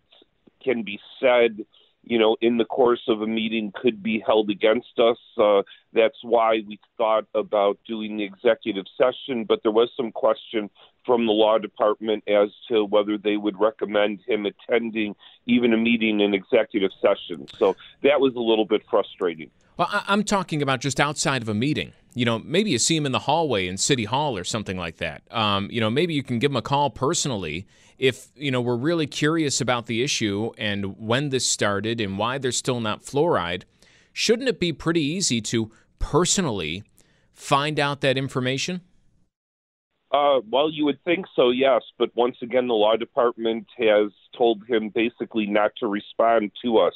can 0.63 0.83
be 0.83 0.99
said, 1.21 1.65
you 2.05 2.19
know, 2.19 2.37
in 2.41 2.59
the 2.59 2.65
course 2.65 3.03
of 3.09 3.23
a 3.23 3.27
meeting 3.27 3.73
could 3.75 4.03
be 4.03 4.23
held 4.25 4.51
against 4.51 4.99
us. 4.99 5.19
Uh, 5.39 5.63
that's 5.93 6.19
why 6.23 6.61
we 6.67 6.79
thought 6.97 7.27
about 7.35 7.79
doing 7.87 8.17
the 8.17 8.25
executive 8.25 8.85
session, 8.99 9.45
but 9.45 9.61
there 9.63 9.73
was 9.73 9.91
some 9.97 10.11
question 10.11 10.69
from 11.07 11.27
the 11.27 11.33
law 11.33 11.59
department 11.59 12.25
as 12.29 12.49
to 12.69 12.85
whether 12.85 13.19
they 13.19 13.37
would 13.37 13.59
recommend 13.59 14.21
him 14.27 14.47
attending 14.47 15.15
even 15.47 15.73
a 15.73 15.77
meeting 15.77 16.21
in 16.21 16.35
executive 16.35 16.91
session. 17.01 17.47
So 17.59 17.77
that 18.03 18.21
was 18.21 18.35
a 18.35 18.41
little 18.41 18.67
bit 18.67 18.83
frustrating. 18.89 19.51
Well, 19.77 19.89
I'm 20.07 20.23
talking 20.23 20.61
about 20.61 20.81
just 20.81 21.01
outside 21.01 21.43
of 21.43 21.49
a 21.49 21.55
meeting. 21.55 21.93
You 22.15 22.27
know, 22.27 22.39
maybe 22.41 22.71
you 22.71 22.79
see 22.79 22.95
him 22.95 23.07
in 23.07 23.13
the 23.13 23.21
hallway 23.21 23.67
in 23.67 23.79
City 23.79 24.05
Hall 24.05 24.37
or 24.37 24.45
something 24.45 24.77
like 24.77 24.99
that. 24.99 25.23
Um, 25.31 25.69
you 25.71 25.81
know, 25.81 25.89
maybe 25.89 26.15
you 26.15 26.23
can 26.23 26.39
give 26.39 26.51
him 26.51 26.57
a 26.57 26.63
call 26.63 26.91
personally 26.91 27.67
if, 28.03 28.33
you 28.35 28.51
know, 28.51 28.61
we're 28.61 28.75
really 28.75 29.07
curious 29.07 29.61
about 29.61 29.87
the 29.87 30.03
issue 30.03 30.51
and 30.59 30.99
when 30.99 31.29
this 31.29 31.49
started 31.49 32.01
and 32.01 32.19
why 32.19 32.37
there's 32.37 32.57
still 32.57 32.81
not 32.81 33.05
fluoride. 33.05 33.63
Shouldn't 34.13 34.49
it 34.49 34.59
be 34.59 34.73
pretty 34.73 35.03
easy 35.03 35.41
to 35.43 35.71
personally 36.01 36.83
find 37.33 37.79
out 37.79 38.01
that 38.01 38.19
information? 38.19 38.81
Uh, 40.11 40.41
well, 40.51 40.69
you 40.69 40.85
would 40.85 40.99
think 41.05 41.27
so, 41.37 41.51
yes. 41.51 41.83
But 41.97 42.11
once 42.17 42.37
again, 42.43 42.67
the 42.67 42.75
law 42.75 42.97
department 42.97 43.69
has 43.79 44.11
told 44.37 44.65
him 44.67 44.89
basically 44.89 45.47
not 45.47 45.71
to 45.79 45.87
respond 45.87 46.51
to 46.65 46.79
us. 46.79 46.95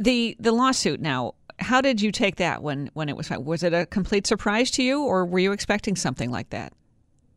The 0.00 0.34
the 0.40 0.52
lawsuit 0.52 1.00
now. 1.00 1.34
How 1.58 1.80
did 1.80 2.00
you 2.00 2.10
take 2.10 2.36
that 2.36 2.62
when 2.62 2.90
when 2.94 3.10
it 3.10 3.16
was 3.18 3.28
was 3.30 3.62
it 3.62 3.74
a 3.74 3.84
complete 3.84 4.26
surprise 4.26 4.70
to 4.72 4.82
you, 4.82 5.02
or 5.02 5.26
were 5.26 5.38
you 5.38 5.52
expecting 5.52 5.94
something 5.94 6.30
like 6.30 6.50
that? 6.50 6.72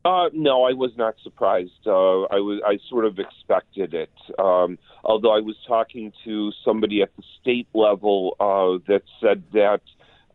Uh, 0.06 0.30
no, 0.32 0.64
I 0.64 0.74
was 0.74 0.92
not 0.98 1.16
surprised. 1.24 1.86
Uh, 1.86 2.24
I 2.24 2.40
was 2.40 2.62
I 2.66 2.80
sort 2.90 3.06
of 3.06 3.20
expected 3.20 3.94
it. 3.94 4.12
Um, 4.38 4.78
although 5.04 5.36
I 5.36 5.42
was 5.42 5.56
talking 5.68 6.14
to 6.24 6.52
somebody 6.64 7.02
at 7.02 7.10
the 7.18 7.24
state 7.42 7.68
level 7.74 8.36
uh, 8.40 8.82
that 8.88 9.02
said 9.20 9.44
that 9.54 9.82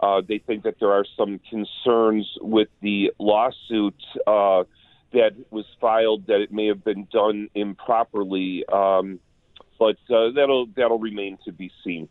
uh, 0.00 0.20
they 0.28 0.38
think 0.38 0.64
that 0.64 0.76
there 0.80 0.92
are 0.92 1.06
some 1.16 1.40
concerns 1.48 2.28
with 2.42 2.68
the 2.82 3.10
lawsuit 3.18 3.94
uh, 4.26 4.64
that 5.14 5.30
was 5.50 5.64
filed 5.80 6.26
that 6.26 6.40
it 6.42 6.52
may 6.52 6.66
have 6.66 6.84
been 6.84 7.06
done 7.10 7.48
improperly, 7.54 8.64
um, 8.70 9.18
but 9.78 9.96
uh, 10.10 10.30
that'll 10.34 10.66
that'll 10.76 10.98
remain 10.98 11.38
to 11.46 11.52
be 11.52 11.70
seen. 11.82 12.08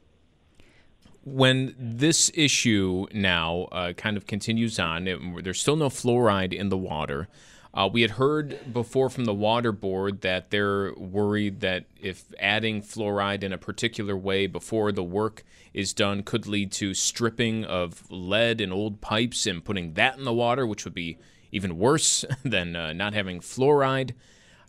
When 1.26 1.74
this 1.78 2.30
issue 2.34 3.06
now 3.14 3.70
uh, 3.72 3.94
kind 3.94 4.18
of 4.18 4.28
continues 4.28 4.78
on, 4.78 5.06
there's 5.42 5.60
still 5.60 5.78
no 5.78 5.90
fluoride 5.90 6.54
in 6.54 6.70
the 6.70 6.78
water. 6.78 7.30
Uh, 7.74 7.90
we 7.92 8.04
had 8.04 8.12
heard 8.12 8.72
before 8.72 9.10
from 9.10 9.26
the 9.26 9.34
water 9.34 9.72
board 9.72 10.22
that 10.22 10.52
they're 10.52 10.94
worried 10.94 11.62
that 11.62 11.86
if 12.00 12.26
adding 12.40 12.84
fluoride 12.84 13.42
in 13.42 13.52
a 13.52 13.58
particular 13.58 14.16
way 14.16 14.46
before 14.46 14.92
the 14.92 15.04
work 15.04 15.44
is 15.74 15.92
done 15.92 16.22
could 16.22 16.46
lead 16.46 16.72
to 16.72 16.94
stripping 16.94 17.66
of 17.66 18.04
lead 18.12 18.62
in 18.62 18.72
old 18.72 19.02
pipes 19.02 19.48
and 19.48 19.66
putting 19.66 19.94
that 19.94 20.18
in 20.18 20.24
the 20.24 20.34
water, 20.34 20.68
which 20.68 20.86
would 20.86 20.94
be 20.94 21.18
even 21.52 21.80
worse 21.80 22.24
than 22.44 22.76
uh, 22.76 22.94
not 22.94 23.16
having 23.16 23.40
fluoride. 23.40 24.12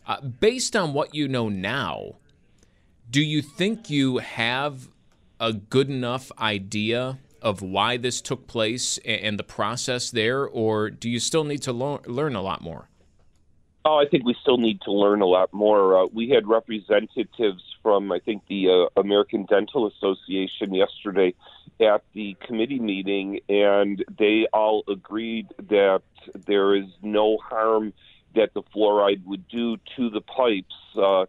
Uh, 0.06 0.20
based 0.22 0.74
on 0.74 0.94
what 0.94 1.14
you 1.14 1.28
know 1.28 1.50
now, 1.50 2.14
do 3.10 3.22
you 3.22 3.42
think 3.42 3.90
you 3.90 4.18
have 4.18 4.88
a 5.40 5.52
good 5.52 5.90
enough 5.90 6.30
idea 6.38 7.18
of 7.42 7.60
why 7.60 7.96
this 7.96 8.20
took 8.20 8.46
place 8.46 8.98
and 9.04 9.38
the 9.38 9.44
process 9.44 10.10
there, 10.10 10.46
or 10.46 10.90
do 10.90 11.10
you 11.10 11.20
still 11.20 11.44
need 11.44 11.62
to 11.62 11.72
lo- 11.72 12.00
learn 12.06 12.34
a 12.34 12.40
lot 12.40 12.62
more? 12.62 12.88
Oh, 13.86 13.98
I 13.98 14.06
think 14.08 14.24
we 14.24 14.34
still 14.40 14.56
need 14.56 14.80
to 14.82 14.92
learn 14.92 15.20
a 15.20 15.26
lot 15.26 15.52
more. 15.52 16.04
Uh, 16.04 16.06
we 16.10 16.30
had 16.30 16.48
representatives 16.48 17.62
from, 17.82 18.10
I 18.12 18.18
think, 18.18 18.42
the 18.48 18.88
uh, 18.96 19.00
American 19.00 19.44
Dental 19.44 19.86
Association 19.86 20.72
yesterday 20.72 21.34
at 21.78 22.02
the 22.14 22.34
committee 22.46 22.78
meeting, 22.78 23.40
and 23.50 24.02
they 24.18 24.46
all 24.54 24.84
agreed 24.88 25.48
that 25.68 26.00
there 26.46 26.74
is 26.74 26.86
no 27.02 27.36
harm 27.36 27.92
that 28.34 28.54
the 28.54 28.62
fluoride 28.74 29.22
would 29.26 29.46
do 29.48 29.76
to 29.96 30.08
the 30.08 30.22
pipes. 30.22 30.74
Uh, 30.96 31.26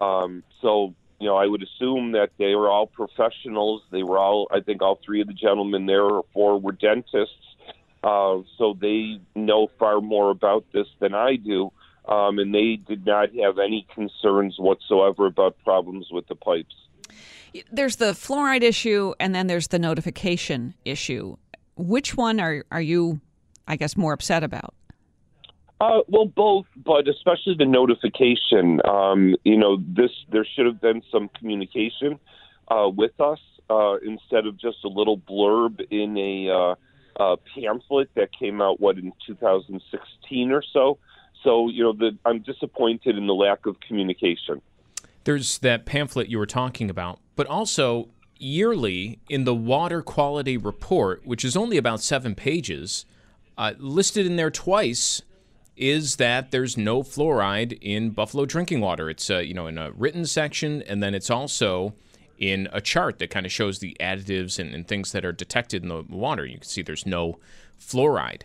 um, 0.00 0.44
so, 0.62 0.94
you 1.18 1.26
know, 1.26 1.36
I 1.36 1.46
would 1.46 1.62
assume 1.62 2.12
that 2.12 2.30
they 2.38 2.54
were 2.54 2.68
all 2.68 2.86
professionals. 2.86 3.82
They 3.90 4.02
were 4.02 4.18
all, 4.18 4.48
I 4.50 4.60
think, 4.60 4.82
all 4.82 4.98
three 5.04 5.20
of 5.20 5.28
the 5.28 5.34
gentlemen 5.34 5.86
there, 5.86 6.04
or 6.04 6.24
four, 6.32 6.60
were 6.60 6.72
dentists. 6.72 7.34
Uh, 8.04 8.38
so 8.58 8.76
they 8.80 9.20
know 9.34 9.68
far 9.78 10.00
more 10.00 10.30
about 10.30 10.64
this 10.72 10.86
than 11.00 11.14
I 11.14 11.36
do 11.36 11.72
um, 12.08 12.38
and 12.38 12.54
they 12.54 12.76
did 12.76 13.04
not 13.04 13.34
have 13.34 13.58
any 13.58 13.86
concerns 13.94 14.56
whatsoever 14.58 15.26
about 15.26 15.56
problems 15.64 16.08
with 16.10 16.26
the 16.28 16.34
pipes. 16.34 16.74
There's 17.72 17.96
the 17.96 18.12
fluoride 18.12 18.62
issue, 18.62 19.14
and 19.18 19.34
then 19.34 19.46
there's 19.46 19.68
the 19.68 19.78
notification 19.78 20.74
issue. 20.84 21.36
Which 21.76 22.16
one 22.16 22.38
are 22.38 22.64
are 22.70 22.80
you, 22.80 23.20
I 23.66 23.76
guess, 23.76 23.96
more 23.96 24.12
upset 24.12 24.44
about? 24.44 24.74
Uh, 25.80 26.00
well, 26.08 26.24
both, 26.24 26.66
but 26.76 27.06
especially 27.06 27.54
the 27.58 27.66
notification. 27.66 28.80
Um, 28.86 29.36
you 29.44 29.58
know, 29.58 29.76
this 29.86 30.10
there 30.30 30.46
should 30.54 30.66
have 30.66 30.80
been 30.80 31.02
some 31.12 31.28
communication 31.38 32.18
uh, 32.68 32.88
with 32.88 33.18
us 33.20 33.40
uh, 33.68 33.96
instead 33.96 34.46
of 34.46 34.58
just 34.58 34.78
a 34.84 34.88
little 34.88 35.18
blurb 35.18 35.80
in 35.90 36.16
a 36.16 36.50
uh, 36.50 36.74
uh, 37.22 37.36
pamphlet 37.54 38.08
that 38.14 38.30
came 38.32 38.62
out 38.62 38.80
what 38.80 38.96
in 38.96 39.12
2016 39.26 40.50
or 40.50 40.62
so. 40.72 40.98
So, 41.42 41.68
you 41.68 41.82
know, 41.82 41.92
the, 41.92 42.16
I'm 42.24 42.40
disappointed 42.40 43.16
in 43.16 43.26
the 43.26 43.34
lack 43.34 43.66
of 43.66 43.78
communication. 43.80 44.62
There's 45.24 45.58
that 45.58 45.84
pamphlet 45.84 46.28
you 46.28 46.38
were 46.38 46.46
talking 46.46 46.88
about, 46.88 47.20
but 47.34 47.46
also 47.46 48.08
yearly 48.38 49.18
in 49.28 49.44
the 49.44 49.54
water 49.54 50.02
quality 50.02 50.56
report, 50.56 51.26
which 51.26 51.44
is 51.44 51.56
only 51.56 51.76
about 51.76 52.00
seven 52.00 52.34
pages, 52.34 53.04
uh, 53.58 53.74
listed 53.78 54.26
in 54.26 54.36
there 54.36 54.50
twice 54.50 55.22
is 55.76 56.16
that 56.16 56.50
there's 56.50 56.76
no 56.76 57.02
fluoride 57.02 57.78
in 57.80 58.10
Buffalo 58.10 58.46
drinking 58.46 58.80
water. 58.80 59.10
It's 59.10 59.30
uh, 59.30 59.38
you 59.38 59.54
know 59.54 59.66
in 59.66 59.78
a 59.78 59.90
written 59.92 60.24
section, 60.26 60.82
and 60.82 61.02
then 61.02 61.14
it's 61.14 61.30
also 61.30 61.94
in 62.38 62.68
a 62.72 62.80
chart 62.80 63.18
that 63.18 63.30
kind 63.30 63.46
of 63.46 63.52
shows 63.52 63.78
the 63.78 63.96
additives 64.00 64.58
and, 64.58 64.74
and 64.74 64.86
things 64.86 65.12
that 65.12 65.24
are 65.24 65.32
detected 65.32 65.82
in 65.82 65.88
the 65.88 66.04
water. 66.08 66.44
You 66.44 66.58
can 66.58 66.64
see 66.64 66.82
there's 66.82 67.06
no 67.06 67.38
fluoride. 67.80 68.42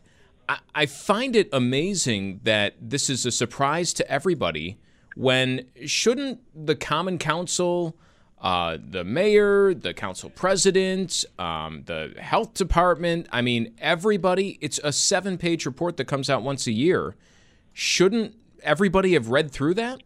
I, 0.76 0.86
find 0.86 1.36
it 1.36 1.48
amazing 1.54 2.42
that 2.44 2.76
this 2.82 3.10
is 3.10 3.26
a 3.26 3.32
surprise 3.32 3.94
to 3.94 4.12
everybody 4.12 4.78
when 5.16 5.66
shouldn't 5.86 6.42
the 6.54 6.76
Common 6.76 7.18
Council 7.18 7.96
uh, 8.42 8.78
the 8.82 9.04
mayor, 9.04 9.74
the 9.74 9.94
council 9.94 10.30
president, 10.30 11.24
um, 11.38 11.84
the 11.86 12.16
health 12.20 12.56
department. 12.56 13.28
I 13.32 13.42
mean, 13.42 13.76
everybody. 13.80 14.58
It's 14.62 14.80
a 14.84 14.92
seven 14.92 15.38
page 15.38 15.66
report 15.66 15.98
that 15.98 16.06
comes 16.06 16.30
out 16.30 16.42
once 16.42 16.66
a 16.66 16.72
year. 16.72 17.16
Shouldn't 17.74 18.34
everybody 18.64 19.14
have 19.14 19.30
read 19.30 19.52
through 19.52 19.76
that? 19.76 20.02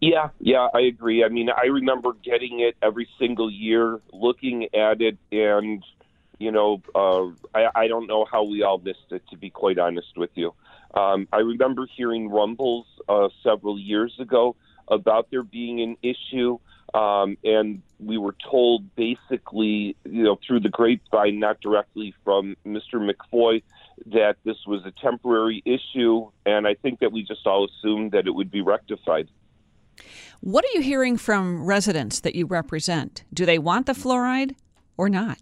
Yeah, 0.00 0.30
yeah, 0.40 0.68
I 0.74 0.80
agree. 0.80 1.24
I 1.24 1.28
mean, 1.28 1.48
I 1.48 1.66
remember 1.66 2.12
getting 2.12 2.60
it 2.60 2.76
every 2.82 3.08
single 3.18 3.50
year, 3.50 4.00
looking 4.12 4.64
at 4.74 5.00
it, 5.00 5.16
and 5.32 5.82
you 6.38 6.50
know, 6.50 6.82
uh, 6.94 7.26
I, 7.56 7.84
I 7.84 7.88
don't 7.88 8.06
know 8.06 8.26
how 8.30 8.42
we 8.42 8.62
all 8.64 8.78
missed 8.78 9.12
it. 9.12 9.22
To 9.30 9.36
be 9.36 9.50
quite 9.50 9.78
honest 9.78 10.16
with 10.16 10.30
you, 10.34 10.52
um, 10.94 11.28
I 11.32 11.38
remember 11.38 11.86
hearing 11.86 12.28
rumbles 12.28 12.86
uh, 13.08 13.28
several 13.42 13.78
years 13.78 14.14
ago 14.18 14.56
about 14.88 15.30
there 15.30 15.42
being 15.42 15.80
an 15.80 15.96
issue, 16.02 16.58
um, 16.94 17.36
and 17.42 17.82
we 17.98 18.18
were 18.18 18.36
told 18.48 18.94
basically, 18.94 19.96
you 20.04 20.22
know, 20.22 20.38
through 20.46 20.60
the 20.60 20.68
grapevine, 20.68 21.40
not 21.40 21.60
directly 21.60 22.14
from 22.24 22.56
Mr. 22.64 22.94
McFoy, 22.94 23.62
that 24.06 24.36
this 24.44 24.56
was 24.66 24.82
a 24.84 24.92
temporary 25.02 25.62
issue, 25.64 26.30
and 26.46 26.66
I 26.66 26.74
think 26.74 27.00
that 27.00 27.12
we 27.12 27.24
just 27.24 27.46
all 27.46 27.66
assumed 27.66 28.12
that 28.12 28.26
it 28.26 28.30
would 28.30 28.50
be 28.50 28.60
rectified. 28.60 29.28
What 30.40 30.64
are 30.64 30.72
you 30.74 30.82
hearing 30.82 31.16
from 31.16 31.64
residents 31.64 32.20
that 32.20 32.34
you 32.34 32.46
represent? 32.46 33.24
Do 33.32 33.44
they 33.44 33.58
want 33.58 33.86
the 33.86 33.92
fluoride 33.92 34.54
or 34.96 35.08
not? 35.08 35.38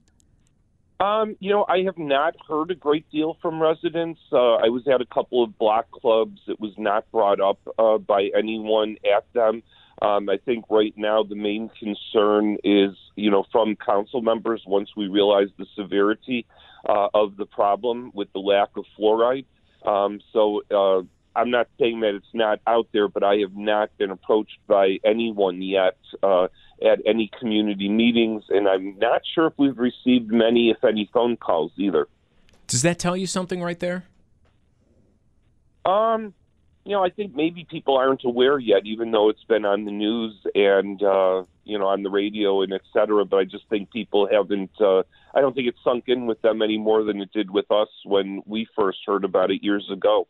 Um, 1.00 1.36
you 1.40 1.50
know, 1.50 1.66
I 1.68 1.82
have 1.82 1.98
not 1.98 2.36
heard 2.48 2.70
a 2.70 2.76
great 2.76 3.10
deal 3.10 3.36
from 3.42 3.60
residents. 3.60 4.20
Uh, 4.30 4.54
I 4.54 4.68
was 4.68 4.86
at 4.86 5.00
a 5.00 5.06
couple 5.06 5.42
of 5.42 5.58
block 5.58 5.90
clubs. 5.90 6.40
It 6.46 6.60
was 6.60 6.72
not 6.78 7.10
brought 7.10 7.40
up 7.40 7.58
uh, 7.76 7.98
by 7.98 8.30
anyone 8.36 8.96
at 9.12 9.24
them. 9.32 9.64
Um, 10.02 10.28
I 10.28 10.38
think 10.38 10.64
right 10.68 10.92
now 10.96 11.22
the 11.22 11.36
main 11.36 11.70
concern 11.78 12.56
is, 12.64 12.90
you 13.14 13.30
know, 13.30 13.44
from 13.52 13.76
council 13.76 14.20
members 14.20 14.62
once 14.66 14.90
we 14.96 15.06
realize 15.06 15.46
the 15.58 15.66
severity 15.76 16.44
uh, 16.88 17.06
of 17.14 17.36
the 17.36 17.46
problem 17.46 18.10
with 18.12 18.32
the 18.32 18.40
lack 18.40 18.70
of 18.76 18.84
fluoride. 18.98 19.44
Um, 19.86 20.20
so 20.32 20.62
uh, 20.72 21.02
I'm 21.38 21.50
not 21.50 21.68
saying 21.78 22.00
that 22.00 22.16
it's 22.16 22.34
not 22.34 22.60
out 22.66 22.88
there, 22.92 23.06
but 23.06 23.22
I 23.22 23.36
have 23.36 23.54
not 23.54 23.96
been 23.96 24.10
approached 24.10 24.58
by 24.66 24.98
anyone 25.04 25.62
yet 25.62 25.96
uh, 26.20 26.48
at 26.84 26.98
any 27.06 27.30
community 27.38 27.88
meetings, 27.88 28.42
and 28.48 28.68
I'm 28.68 28.98
not 28.98 29.22
sure 29.34 29.46
if 29.46 29.52
we've 29.56 29.78
received 29.78 30.32
many, 30.32 30.70
if 30.70 30.82
any, 30.82 31.08
phone 31.12 31.36
calls 31.36 31.70
either. 31.76 32.08
Does 32.66 32.82
that 32.82 32.98
tell 32.98 33.16
you 33.16 33.28
something 33.28 33.62
right 33.62 33.78
there? 33.78 34.04
Um, 35.84 36.34
you 36.84 36.92
know, 36.92 37.04
I 37.04 37.10
think 37.10 37.34
maybe 37.34 37.64
people 37.68 37.96
aren't 37.96 38.24
aware 38.24 38.58
yet, 38.58 38.82
even 38.84 39.12
though 39.12 39.28
it's 39.28 39.44
been 39.44 39.64
on 39.64 39.84
the 39.84 39.92
news 39.92 40.34
and 40.54 41.00
uh, 41.02 41.44
you 41.64 41.78
know 41.78 41.86
on 41.86 42.02
the 42.02 42.10
radio 42.10 42.62
and 42.62 42.72
et 42.72 42.82
cetera. 42.92 43.24
But 43.24 43.36
I 43.36 43.44
just 43.44 43.68
think 43.68 43.90
people 43.90 44.28
haven't. 44.30 44.72
Uh, 44.80 45.02
I 45.34 45.40
don't 45.40 45.54
think 45.54 45.68
it's 45.68 45.78
sunk 45.84 46.04
in 46.08 46.26
with 46.26 46.42
them 46.42 46.60
any 46.60 46.78
more 46.78 47.04
than 47.04 47.20
it 47.20 47.32
did 47.32 47.50
with 47.50 47.70
us 47.70 47.88
when 48.04 48.42
we 48.46 48.66
first 48.76 48.98
heard 49.06 49.24
about 49.24 49.50
it 49.50 49.62
years 49.62 49.88
ago. 49.92 50.26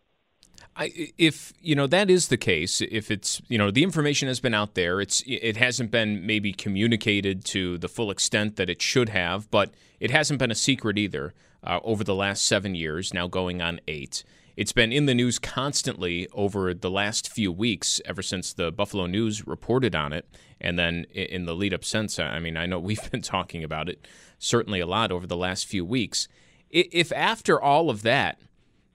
I, 0.76 1.10
if 1.18 1.52
you 1.60 1.74
know 1.74 1.86
that 1.86 2.10
is 2.10 2.28
the 2.28 2.36
case, 2.36 2.80
if 2.82 3.10
it's 3.10 3.40
you 3.48 3.56
know 3.56 3.70
the 3.70 3.82
information 3.82 4.28
has 4.28 4.40
been 4.40 4.54
out 4.54 4.74
there, 4.74 5.00
it's 5.00 5.22
it 5.26 5.56
hasn't 5.56 5.90
been 5.90 6.26
maybe 6.26 6.52
communicated 6.52 7.44
to 7.46 7.78
the 7.78 7.88
full 7.88 8.10
extent 8.10 8.56
that 8.56 8.68
it 8.68 8.82
should 8.82 9.08
have, 9.08 9.50
but 9.50 9.72
it 10.00 10.10
hasn't 10.10 10.38
been 10.38 10.50
a 10.50 10.54
secret 10.54 10.98
either 10.98 11.32
uh, 11.64 11.80
over 11.82 12.04
the 12.04 12.14
last 12.14 12.46
seven 12.46 12.74
years, 12.74 13.14
now 13.14 13.26
going 13.26 13.62
on 13.62 13.80
eight. 13.88 14.24
It's 14.56 14.72
been 14.72 14.92
in 14.92 15.06
the 15.06 15.14
news 15.14 15.38
constantly 15.38 16.28
over 16.32 16.74
the 16.74 16.90
last 16.90 17.30
few 17.30 17.50
weeks, 17.50 18.00
ever 18.04 18.22
since 18.22 18.52
the 18.52 18.70
Buffalo 18.70 19.06
News 19.06 19.46
reported 19.46 19.94
on 19.94 20.12
it, 20.12 20.28
and 20.60 20.78
then 20.78 21.04
in 21.12 21.46
the 21.46 21.54
lead 21.54 21.72
up 21.72 21.84
since. 21.84 22.18
I 22.18 22.38
mean, 22.38 22.56
I 22.56 22.66
know 22.66 22.78
we've 22.80 23.10
been 23.10 23.22
talking 23.22 23.64
about 23.64 23.88
it 23.88 24.06
certainly 24.38 24.80
a 24.80 24.86
lot 24.86 25.12
over 25.12 25.26
the 25.26 25.36
last 25.36 25.66
few 25.66 25.84
weeks. 25.84 26.28
If 26.70 27.12
after 27.12 27.60
all 27.60 27.90
of 27.90 28.02
that 28.02 28.38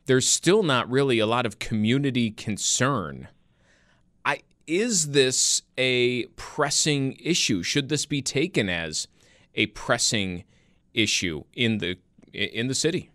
there's 0.07 0.27
still 0.27 0.63
not 0.63 0.89
really 0.89 1.19
a 1.19 1.27
lot 1.27 1.45
of 1.45 1.59
community 1.59 2.31
concern. 2.31 3.27
I 4.25 4.41
is 4.65 5.11
this 5.11 5.61
a 5.77 6.25
pressing 6.37 7.17
issue? 7.21 7.61
Should 7.61 7.89
this 7.89 8.05
be 8.05 8.21
taken 8.21 8.69
as 8.69 9.07
a 9.53 9.67
pressing 9.67 10.45
issue 10.93 11.43
in 11.53 11.77
the 11.77 11.97
in 12.33 12.67
the 12.67 12.75
city? 12.75 13.11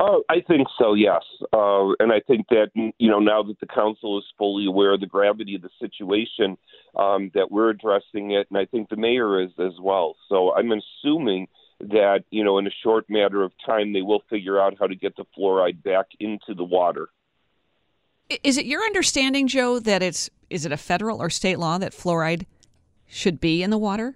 Oh, 0.00 0.22
I 0.28 0.40
think 0.46 0.68
so. 0.78 0.94
Yes, 0.94 1.22
uh, 1.52 1.88
and 1.98 2.12
I 2.12 2.20
think 2.20 2.46
that 2.50 2.68
you 2.74 3.10
know 3.10 3.18
now 3.18 3.42
that 3.42 3.58
the 3.58 3.66
council 3.66 4.16
is 4.18 4.24
fully 4.38 4.66
aware 4.66 4.94
of 4.94 5.00
the 5.00 5.06
gravity 5.06 5.56
of 5.56 5.62
the 5.62 5.70
situation, 5.80 6.56
um, 6.96 7.32
that 7.34 7.50
we're 7.50 7.70
addressing 7.70 8.30
it, 8.30 8.46
and 8.48 8.58
I 8.58 8.64
think 8.66 8.90
the 8.90 8.96
mayor 8.96 9.42
is 9.42 9.50
as 9.58 9.72
well. 9.80 10.14
So 10.28 10.54
I'm 10.54 10.70
assuming 10.70 11.48
that 11.80 12.24
you 12.30 12.44
know 12.44 12.58
in 12.58 12.66
a 12.68 12.72
short 12.84 13.06
matter 13.10 13.42
of 13.42 13.52
time 13.66 13.92
they 13.92 14.02
will 14.02 14.22
figure 14.30 14.60
out 14.60 14.76
how 14.78 14.86
to 14.86 14.94
get 14.94 15.16
the 15.16 15.24
fluoride 15.36 15.82
back 15.82 16.06
into 16.20 16.54
the 16.54 16.64
water. 16.64 17.08
Is 18.44 18.56
it 18.56 18.66
your 18.66 18.82
understanding, 18.82 19.48
Joe, 19.48 19.80
that 19.80 20.02
it's 20.02 20.30
is 20.48 20.64
it 20.64 20.70
a 20.70 20.76
federal 20.76 21.20
or 21.20 21.28
state 21.28 21.58
law 21.58 21.76
that 21.78 21.92
fluoride 21.92 22.46
should 23.08 23.40
be 23.40 23.64
in 23.64 23.70
the 23.70 23.78
water? 23.78 24.14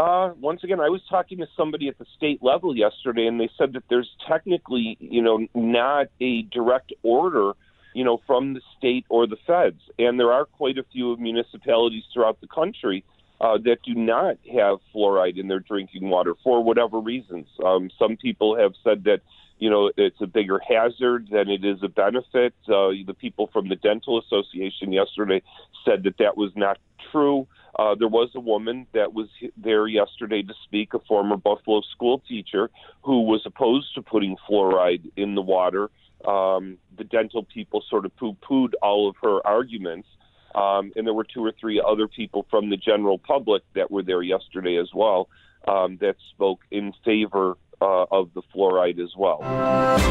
Uh, 0.00 0.32
once 0.40 0.64
again, 0.64 0.80
I 0.80 0.88
was 0.88 1.02
talking 1.10 1.36
to 1.38 1.46
somebody 1.54 1.86
at 1.88 1.98
the 1.98 2.06
state 2.16 2.42
level 2.42 2.74
yesterday, 2.74 3.26
and 3.26 3.38
they 3.38 3.50
said 3.58 3.74
that 3.74 3.82
there's 3.90 4.08
technically, 4.26 4.96
you 4.98 5.20
know, 5.20 5.46
not 5.54 6.06
a 6.22 6.40
direct 6.44 6.94
order, 7.02 7.52
you 7.92 8.02
know, 8.02 8.18
from 8.26 8.54
the 8.54 8.62
state 8.78 9.04
or 9.10 9.26
the 9.26 9.36
feds, 9.46 9.82
and 9.98 10.18
there 10.18 10.32
are 10.32 10.46
quite 10.46 10.78
a 10.78 10.84
few 10.90 11.18
municipalities 11.18 12.04
throughout 12.14 12.40
the 12.40 12.46
country 12.46 13.04
uh, 13.42 13.58
that 13.58 13.82
do 13.84 13.92
not 13.92 14.38
have 14.50 14.78
fluoride 14.94 15.38
in 15.38 15.48
their 15.48 15.60
drinking 15.60 16.08
water 16.08 16.34
for 16.42 16.64
whatever 16.64 16.98
reasons. 16.98 17.46
Um, 17.62 17.90
some 17.98 18.16
people 18.16 18.56
have 18.56 18.72
said 18.82 19.04
that 19.04 19.20
you 19.58 19.68
know 19.68 19.92
it's 19.98 20.20
a 20.22 20.26
bigger 20.26 20.62
hazard 20.66 21.28
than 21.30 21.50
it 21.50 21.62
is 21.62 21.82
a 21.82 21.88
benefit. 21.88 22.54
Uh, 22.66 22.96
the 23.06 23.16
people 23.18 23.50
from 23.52 23.68
the 23.68 23.76
Dental 23.76 24.18
Association 24.18 24.92
yesterday 24.92 25.42
said 25.84 26.04
that 26.04 26.16
that 26.20 26.38
was 26.38 26.52
not 26.56 26.78
true. 27.12 27.46
Uh, 27.78 27.94
there 27.94 28.08
was 28.08 28.30
a 28.34 28.40
woman 28.40 28.86
that 28.92 29.12
was 29.14 29.28
there 29.56 29.86
yesterday 29.86 30.42
to 30.42 30.54
speak, 30.64 30.94
a 30.94 30.98
former 31.00 31.36
Buffalo 31.36 31.82
school 31.92 32.22
teacher 32.28 32.70
who 33.02 33.22
was 33.22 33.42
opposed 33.46 33.94
to 33.94 34.02
putting 34.02 34.36
fluoride 34.48 35.10
in 35.16 35.34
the 35.34 35.42
water. 35.42 35.90
Um, 36.26 36.78
the 36.98 37.04
dental 37.04 37.44
people 37.44 37.82
sort 37.88 38.04
of 38.04 38.14
poo 38.16 38.36
pooed 38.42 38.72
all 38.82 39.08
of 39.08 39.16
her 39.22 39.46
arguments. 39.46 40.08
Um, 40.54 40.92
and 40.96 41.06
there 41.06 41.14
were 41.14 41.24
two 41.24 41.44
or 41.44 41.52
three 41.60 41.80
other 41.80 42.08
people 42.08 42.44
from 42.50 42.70
the 42.70 42.76
general 42.76 43.18
public 43.18 43.62
that 43.74 43.90
were 43.90 44.02
there 44.02 44.20
yesterday 44.20 44.76
as 44.78 44.88
well 44.92 45.28
um, 45.68 45.96
that 46.00 46.16
spoke 46.30 46.60
in 46.70 46.92
favor 47.04 47.56
uh, 47.80 48.04
of 48.10 48.30
the 48.34 48.42
fluoride 48.54 49.00
as 49.00 49.10
well. 49.16 49.38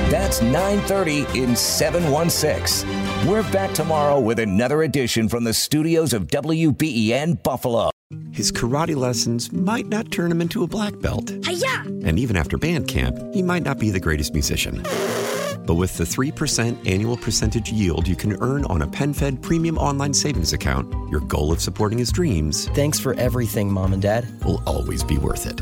That's 0.10 0.39
9:30 0.41 1.36
in 1.36 1.55
716. 1.55 2.88
We're 3.27 3.49
back 3.51 3.73
tomorrow 3.73 4.19
with 4.19 4.39
another 4.39 4.84
edition 4.84 5.29
from 5.29 5.43
the 5.43 5.53
studios 5.53 6.13
of 6.13 6.27
WBEN 6.27 7.41
Buffalo. 7.43 7.91
His 8.32 8.51
karate 8.51 8.95
lessons 8.95 9.51
might 9.51 9.88
not 9.88 10.12
turn 10.12 10.32
him 10.32 10.41
into 10.41 10.63
a 10.63 10.67
black 10.67 10.99
belt. 10.99 11.32
Hi-ya! 11.45 11.84
And 12.05 12.17
even 12.17 12.36
after 12.36 12.58
band 12.58 12.88
camp, 12.88 13.15
he 13.34 13.43
might 13.43 13.63
not 13.63 13.77
be 13.77 13.91
the 13.91 13.99
greatest 13.99 14.34
musician. 14.34 14.82
But 15.67 15.75
with 15.75 15.95
the 15.97 16.03
3% 16.03 16.89
annual 16.89 17.17
percentage 17.17 17.71
yield 17.71 18.08
you 18.08 18.15
can 18.15 18.41
earn 18.41 18.65
on 18.65 18.82
a 18.82 18.88
PenFed 18.88 19.43
premium 19.43 19.77
online 19.77 20.15
savings 20.15 20.53
account, 20.53 20.91
your 21.12 21.19
goal 21.21 21.51
of 21.51 21.62
supporting 21.62 21.99
his 21.99 22.12
dreams. 22.12 22.67
Thanks 22.69 22.99
for 22.99 23.13
everything, 23.15 23.71
Mom 23.71 23.93
and 23.93 24.01
Dad. 24.01 24.27
Will 24.43 24.63
always 24.65 25.03
be 25.03 25.19
worth 25.19 25.45
it. 25.45 25.62